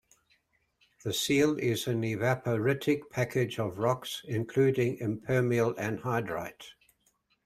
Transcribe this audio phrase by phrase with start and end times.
[1.03, 6.69] The seal is an evaporitic package of rocks including impermeable anhydrite.